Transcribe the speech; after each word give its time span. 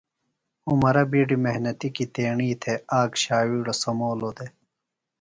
عمرہ 0.69 1.03
بیڈیۡ 1.11 1.41
محنتی 1.43 1.89
کیۡ 1.95 2.09
تیݨی 2.13 2.49
تھےۡ 2.61 2.79
آک 2.99 3.11
شاویڑو 3.23 3.73
سمولو 3.81 4.29
دےۡ۔ 4.37 4.51